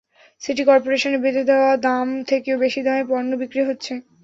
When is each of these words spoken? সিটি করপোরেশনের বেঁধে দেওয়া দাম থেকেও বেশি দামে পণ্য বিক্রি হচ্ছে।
সিটি 0.41 0.63
করপোরেশনের 0.65 1.21
বেঁধে 1.23 1.43
দেওয়া 1.49 1.71
দাম 1.85 2.07
থেকেও 2.29 2.61
বেশি 2.63 2.79
দামে 2.83 3.03
পণ্য 3.09 3.31
বিক্রি 3.41 3.61
হচ্ছে। 3.69 3.93